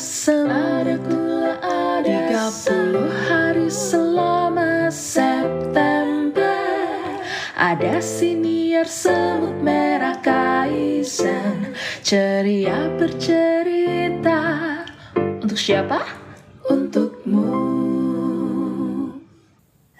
[0.00, 6.64] asem Ada gula ada 30 hari selama September
[7.52, 14.40] Ada siniar semut merah kaizen Ceria bercerita
[15.44, 16.00] Untuk siapa?
[16.64, 17.52] Untukmu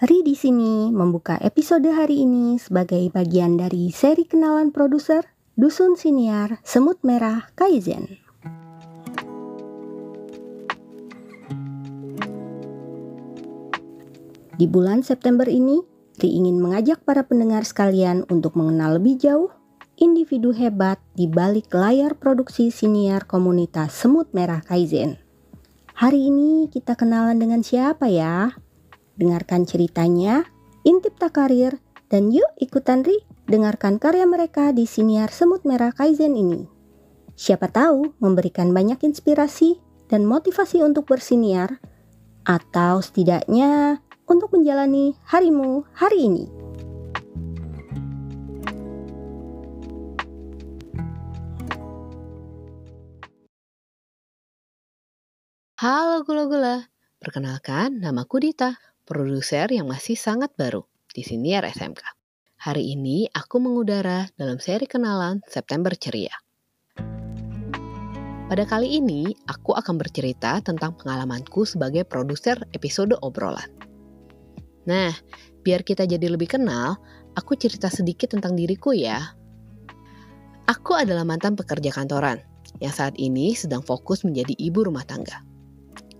[0.01, 6.57] Ri di sini membuka episode hari ini sebagai bagian dari seri kenalan produser Dusun Siniar
[6.65, 8.30] Semut Merah Kaizen.
[14.61, 15.81] Di bulan September ini,
[16.21, 19.49] Ri ingin mengajak para pendengar sekalian untuk mengenal lebih jauh
[19.97, 25.17] individu hebat di balik layar produksi siniar komunitas Semut Merah Kaizen.
[25.97, 28.53] Hari ini kita kenalan dengan siapa ya?
[29.17, 30.45] Dengarkan ceritanya,
[30.85, 31.81] intip tak karir,
[32.13, 33.17] dan yuk ikutan Ri
[33.49, 36.69] dengarkan karya mereka di siniar Semut Merah Kaizen ini.
[37.33, 41.81] Siapa tahu memberikan banyak inspirasi dan motivasi untuk bersiniar,
[42.45, 46.45] atau setidaknya untuk menjalani harimu hari ini.
[55.75, 56.87] Halo gula-gula,
[57.19, 61.99] perkenalkan namaku Dita produser yang masih sangat baru di Siniar SMK.
[62.63, 66.31] Hari ini aku mengudara dalam seri kenalan September Ceria.
[68.51, 73.80] Pada kali ini, aku akan bercerita tentang pengalamanku sebagai produser episode obrolan.
[74.89, 75.13] Nah,
[75.61, 76.97] biar kita jadi lebih kenal,
[77.37, 79.37] aku cerita sedikit tentang diriku ya.
[80.69, 82.39] Aku adalah mantan pekerja kantoran
[82.79, 85.43] yang saat ini sedang fokus menjadi ibu rumah tangga.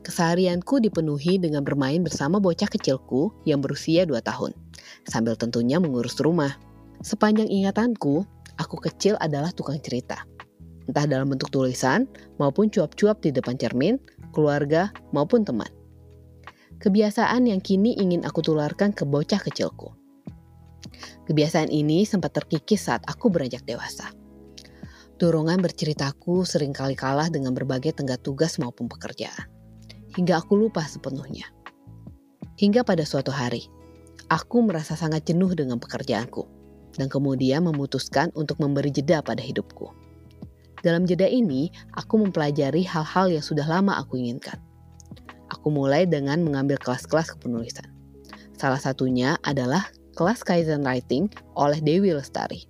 [0.01, 4.51] Keseharianku dipenuhi dengan bermain bersama bocah kecilku yang berusia 2 tahun,
[5.05, 6.57] sambil tentunya mengurus rumah.
[7.05, 8.25] Sepanjang ingatanku,
[8.57, 10.25] aku kecil adalah tukang cerita.
[10.89, 12.09] Entah dalam bentuk tulisan
[12.41, 14.01] maupun cuap-cuap di depan cermin,
[14.33, 15.69] keluarga maupun teman.
[16.81, 19.93] Kebiasaan yang kini ingin aku tularkan ke bocah kecilku.
[21.29, 24.09] Kebiasaan ini sempat terkikis saat aku beranjak dewasa.
[25.21, 29.45] Dorongan berceritaku sering kali kalah dengan berbagai tenggat tugas maupun pekerjaan
[30.17, 31.47] hingga aku lupa sepenuhnya.
[32.59, 33.69] Hingga pada suatu hari,
[34.27, 36.43] aku merasa sangat jenuh dengan pekerjaanku
[36.97, 39.93] dan kemudian memutuskan untuk memberi jeda pada hidupku.
[40.81, 44.57] Dalam jeda ini, aku mempelajari hal-hal yang sudah lama aku inginkan.
[45.51, 47.91] Aku mulai dengan mengambil kelas-kelas kepenulisan.
[48.55, 51.27] Salah satunya adalah kelas Kaizen Writing
[51.59, 52.63] oleh Dewi Lestari.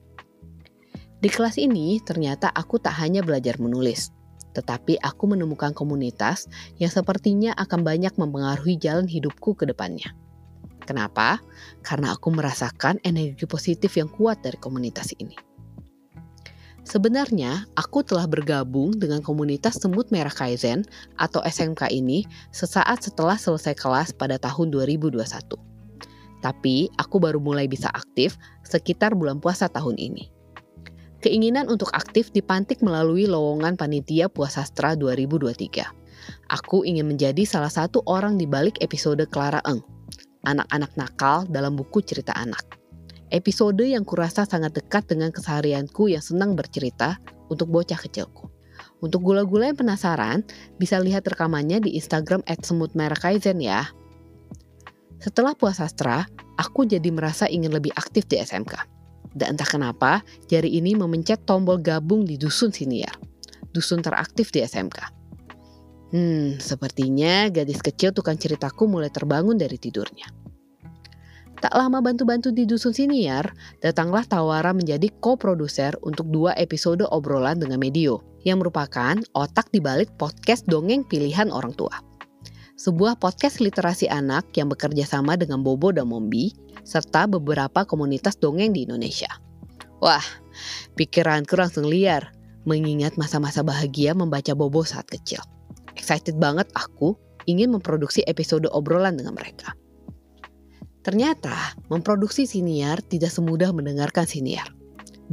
[1.21, 4.09] Di kelas ini, ternyata aku tak hanya belajar menulis,
[4.57, 6.49] tetapi aku menemukan komunitas
[6.81, 10.17] yang sepertinya akan banyak mempengaruhi jalan hidupku ke depannya.
[10.81, 11.37] Kenapa?
[11.85, 15.50] Karena aku merasakan energi positif yang kuat dari komunitas ini.
[16.81, 20.81] Sebenarnya, aku telah bergabung dengan komunitas Semut Merah Kaizen
[21.21, 25.21] atau SMK ini sesaat setelah selesai kelas pada tahun 2021.
[26.41, 28.33] Tapi, aku baru mulai bisa aktif
[28.65, 30.33] sekitar bulan puasa tahun ini.
[31.21, 35.85] Keinginan untuk aktif dipantik melalui lowongan panitia Puasastra 2023.
[36.49, 39.85] Aku ingin menjadi salah satu orang di balik episode Clara Eng,
[40.49, 42.80] anak-anak nakal dalam buku cerita anak.
[43.31, 47.15] Episode yang kurasa sangat dekat dengan keseharianku yang senang bercerita
[47.47, 48.51] untuk bocah kecilku.
[48.99, 50.43] Untuk gula-gula yang penasaran,
[50.75, 53.87] bisa lihat rekamannya di Instagram @semutmerahkaizen ya.
[55.23, 56.27] Setelah puasastra,
[56.59, 60.19] aku jadi merasa ingin lebih aktif di SMK dan entah kenapa,
[60.51, 63.15] jari ini memencet tombol gabung di dusun siniar.
[63.71, 64.99] Dusun teraktif di SMK.
[66.11, 70.27] Hmm, sepertinya gadis kecil tukang ceritaku mulai terbangun dari tidurnya.
[71.61, 73.53] Tak lama bantu-bantu di dusun siniar,
[73.85, 80.09] datanglah tawaran menjadi co-produser untuk dua episode obrolan dengan Medio, yang merupakan otak di balik
[80.17, 82.11] podcast dongeng pilihan orang tua
[82.81, 86.49] sebuah podcast literasi anak yang bekerja sama dengan Bobo dan Mombi,
[86.81, 89.29] serta beberapa komunitas dongeng di Indonesia.
[90.01, 90.25] Wah,
[90.97, 92.33] pikiranku langsung liar
[92.65, 95.45] mengingat masa-masa bahagia membaca Bobo saat kecil.
[95.93, 97.13] Excited banget aku
[97.45, 99.77] ingin memproduksi episode obrolan dengan mereka.
[101.01, 104.69] Ternyata, memproduksi siniar tidak semudah mendengarkan siniar.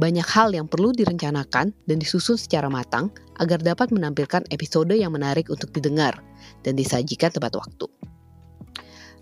[0.01, 5.45] Banyak hal yang perlu direncanakan dan disusun secara matang agar dapat menampilkan episode yang menarik
[5.53, 6.17] untuk didengar
[6.65, 7.85] dan disajikan tepat waktu.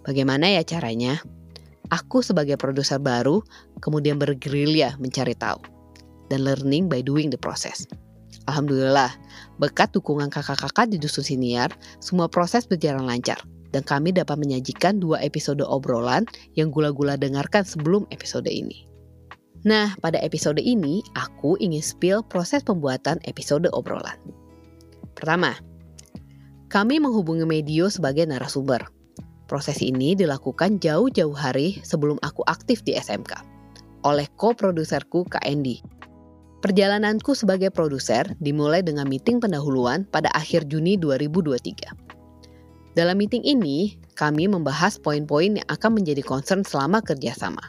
[0.07, 1.19] Bagaimana ya caranya?
[1.91, 3.43] Aku sebagai produser baru
[3.83, 5.59] kemudian bergerilya mencari tahu
[6.31, 7.83] dan learning by doing the process.
[8.47, 9.11] Alhamdulillah,
[9.59, 13.39] berkat dukungan kakak-kakak di Dusun Siniar, semua proses berjalan lancar
[13.77, 16.25] dan kami dapat menyajikan dua episode obrolan
[16.57, 18.89] yang gula-gula dengarkan sebelum episode ini.
[19.69, 24.17] Nah, pada episode ini aku ingin spill proses pembuatan episode obrolan.
[25.13, 25.53] Pertama,
[26.67, 28.81] Kami menghubungi Medio sebagai narasumber.
[29.47, 33.39] Proses ini dilakukan jauh-jauh hari sebelum aku aktif di SMK
[34.03, 35.83] oleh co-produserku Kak Andy.
[36.63, 42.06] Perjalananku sebagai produser dimulai dengan meeting pendahuluan pada akhir Juni 2023.
[42.97, 47.61] Dalam meeting ini, kami membahas poin-poin yang akan menjadi concern selama kerjasama.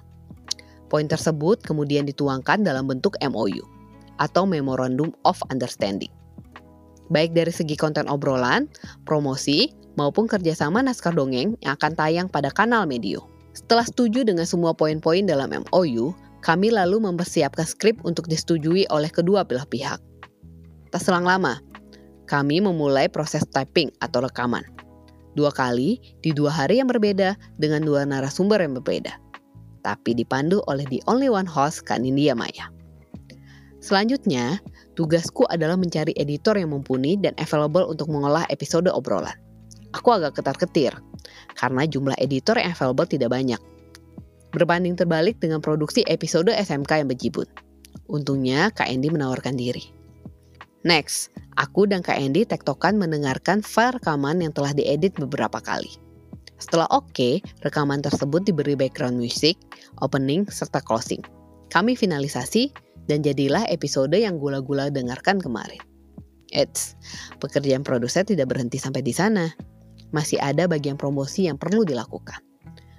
[0.89, 3.61] Poin tersebut kemudian dituangkan dalam bentuk MOU
[4.17, 6.09] atau Memorandum of Understanding.
[7.13, 8.73] Baik dari segi konten obrolan,
[9.05, 9.69] promosi,
[10.01, 13.29] maupun kerjasama naskah dongeng yang akan tayang pada kanal Medio.
[13.53, 19.45] Setelah setuju dengan semua poin-poin dalam MOU, kami lalu mempersiapkan skrip untuk disetujui oleh kedua
[19.45, 20.01] belah pihak.
[20.89, 21.61] Tak selang lama,
[22.25, 24.78] kami memulai proses typing atau rekaman.
[25.38, 29.14] Dua kali di dua hari yang berbeda dengan dua narasumber yang berbeda.
[29.87, 32.67] Tapi dipandu oleh the only one host Kak Nindya Maya.
[33.79, 34.58] Selanjutnya,
[34.99, 39.38] tugasku adalah mencari editor yang mumpuni dan available untuk mengolah episode obrolan.
[39.94, 40.90] Aku agak ketar-ketir,
[41.55, 43.62] karena jumlah editor yang available tidak banyak
[44.52, 47.49] berbanding terbalik dengan produksi episode SMK yang bejibun.
[48.08, 49.98] Untungnya Kak Endi menawarkan diri.
[50.88, 51.29] Next,
[51.61, 56.00] aku dan Kak Endi tektokan mendengarkan file rekaman yang telah diedit beberapa kali.
[56.56, 59.61] Setelah oke, okay, rekaman tersebut diberi background music,
[60.00, 61.20] opening, serta closing.
[61.69, 62.73] Kami finalisasi
[63.05, 65.85] dan jadilah episode yang gula-gula dengarkan kemarin.
[66.56, 66.96] Eits,
[67.37, 69.52] pekerjaan produser tidak berhenti sampai di sana.
[70.17, 72.48] Masih ada bagian promosi yang perlu dilakukan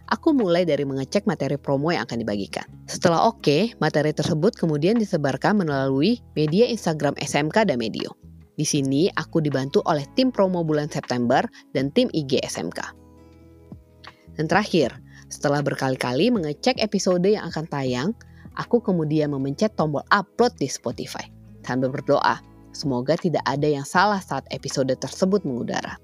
[0.09, 2.65] aku mulai dari mengecek materi promo yang akan dibagikan.
[2.89, 8.13] Setelah oke, okay, materi tersebut kemudian disebarkan melalui media Instagram SMK dan Medio.
[8.59, 12.81] Di sini aku dibantu oleh tim promo bulan September dan tim IG SMK.
[14.35, 14.91] Dan terakhir,
[15.31, 18.09] setelah berkali-kali mengecek episode yang akan tayang,
[18.59, 21.23] aku kemudian memencet tombol upload di Spotify
[21.69, 22.41] sambil berdoa,
[22.73, 26.01] semoga tidak ada yang salah saat episode tersebut mengudara.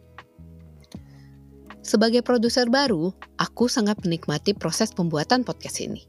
[1.85, 6.01] Sebagai produser baru, aku sangat menikmati proses pembuatan podcast ini.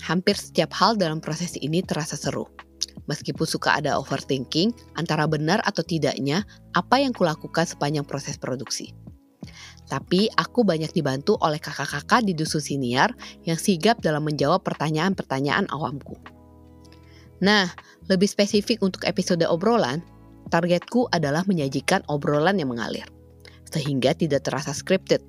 [0.00, 2.48] Hampir setiap hal dalam proses ini terasa seru.
[3.12, 8.96] Meskipun suka ada overthinking antara benar atau tidaknya apa yang kulakukan sepanjang proses produksi.
[9.92, 13.12] Tapi aku banyak dibantu oleh kakak-kakak di dusun siniar
[13.44, 16.16] yang sigap dalam menjawab pertanyaan-pertanyaan awamku.
[17.44, 17.68] Nah,
[18.08, 20.00] lebih spesifik untuk episode obrolan,
[20.48, 23.04] targetku adalah menyajikan obrolan yang mengalir
[23.68, 25.20] sehingga tidak terasa scripted.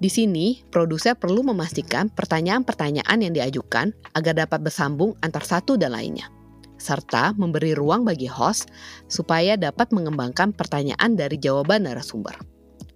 [0.00, 6.32] Di sini, produser perlu memastikan pertanyaan-pertanyaan yang diajukan agar dapat bersambung antar satu dan lainnya,
[6.80, 8.72] serta memberi ruang bagi host
[9.12, 12.32] supaya dapat mengembangkan pertanyaan dari jawaban narasumber.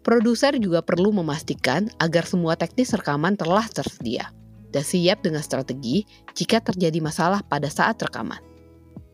[0.01, 4.33] Produser juga perlu memastikan agar semua teknis rekaman telah tersedia
[4.73, 8.41] dan siap dengan strategi jika terjadi masalah pada saat rekaman.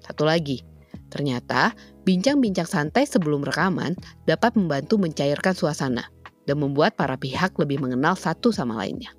[0.03, 0.63] Satu lagi,
[1.11, 1.75] Ternyata,
[2.11, 3.95] bincang-bincang santai sebelum rekaman
[4.27, 6.11] dapat membantu mencairkan suasana
[6.51, 9.15] dan membuat para pihak lebih mengenal satu sama lainnya.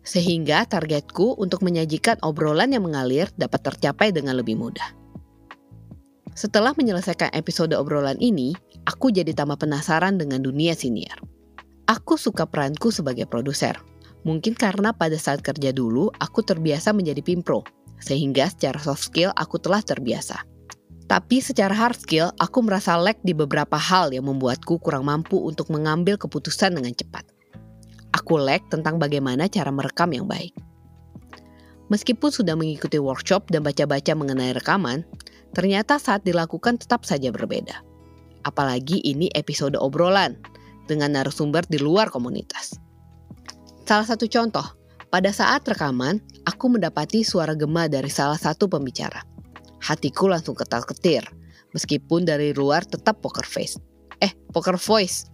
[0.00, 4.96] Sehingga targetku untuk menyajikan obrolan yang mengalir dapat tercapai dengan lebih mudah.
[6.32, 8.56] Setelah menyelesaikan episode obrolan ini,
[8.88, 11.20] aku jadi tambah penasaran dengan dunia siniar.
[11.84, 13.76] Aku suka peranku sebagai produser.
[14.24, 17.60] Mungkin karena pada saat kerja dulu aku terbiasa menjadi pimpro,
[18.00, 20.53] sehingga secara soft skill aku telah terbiasa.
[21.14, 25.70] Tapi secara hard skill, aku merasa lag di beberapa hal yang membuatku kurang mampu untuk
[25.70, 27.22] mengambil keputusan dengan cepat.
[28.18, 30.50] Aku lag tentang bagaimana cara merekam yang baik.
[31.86, 35.06] Meskipun sudah mengikuti workshop dan baca-baca mengenai rekaman,
[35.54, 37.78] ternyata saat dilakukan tetap saja berbeda.
[38.42, 40.34] Apalagi ini episode obrolan
[40.90, 42.74] dengan narasumber di luar komunitas.
[43.86, 44.66] Salah satu contoh,
[45.14, 49.33] pada saat rekaman, aku mendapati suara gema dari salah satu pembicara
[49.84, 51.20] hatiku langsung ketar-ketir.
[51.76, 53.76] Meskipun dari luar tetap poker face.
[54.24, 55.28] Eh, poker voice.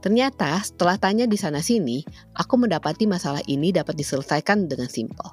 [0.00, 2.00] Ternyata setelah tanya di sana-sini,
[2.38, 5.28] aku mendapati masalah ini dapat diselesaikan dengan simpel,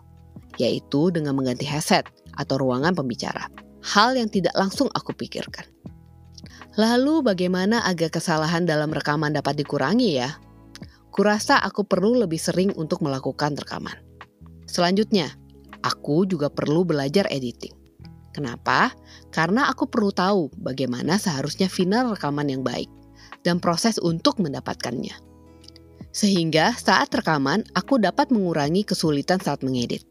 [0.59, 2.03] yaitu dengan mengganti headset
[2.35, 3.47] atau ruangan pembicara.
[3.85, 5.63] Hal yang tidak langsung aku pikirkan.
[6.75, 10.35] Lalu bagaimana agar kesalahan dalam rekaman dapat dikurangi ya?
[11.13, 13.97] Kurasa aku perlu lebih sering untuk melakukan rekaman.
[14.67, 15.31] Selanjutnya,
[15.81, 17.76] aku juga perlu belajar editing.
[18.37, 18.93] Kenapa?
[19.33, 22.85] Karena aku perlu tahu bagaimana seharusnya final rekaman yang baik
[23.41, 25.17] dan proses untuk mendapatkannya.
[26.13, 30.05] Sehingga saat rekaman, aku dapat mengurangi kesulitan saat mengedit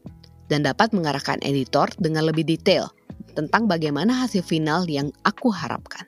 [0.51, 2.91] dan dapat mengarahkan editor dengan lebih detail
[3.31, 6.03] tentang bagaimana hasil final yang aku harapkan.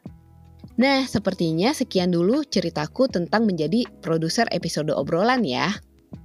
[0.75, 5.71] Nah, sepertinya sekian dulu ceritaku tentang menjadi produser episode obrolan ya.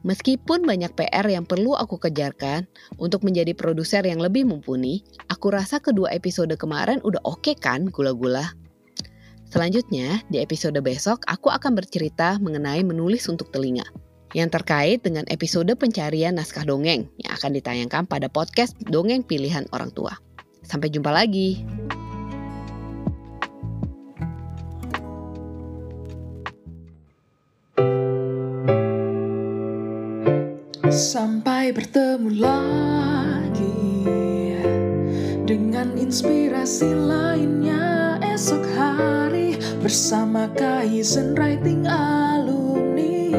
[0.05, 2.69] Meskipun banyak PR yang perlu aku kejarkan
[3.01, 5.01] untuk menjadi produser yang lebih mumpuni,
[5.33, 8.53] aku rasa kedua episode kemarin udah oke okay kan gula-gula?
[9.49, 13.87] Selanjutnya, di episode besok aku akan bercerita mengenai menulis untuk telinga
[14.35, 19.95] yang terkait dengan episode pencarian naskah dongeng yang akan ditayangkan pada podcast Dongeng Pilihan Orang
[19.95, 20.13] Tua.
[20.67, 21.63] Sampai jumpa lagi.
[31.65, 34.05] Sampai bertemu lagi
[35.49, 43.33] dengan inspirasi lainnya esok hari bersama Kaizen Writing Alumni.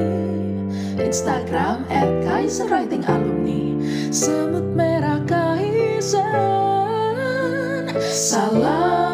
[0.98, 3.78] Instagram at Kaizen Writing Alumni.
[4.10, 6.26] Semut merah Kaizen.
[8.10, 9.05] Salam